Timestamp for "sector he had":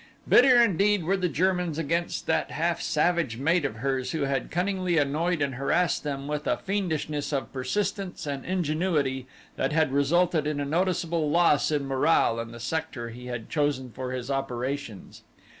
12.59-13.47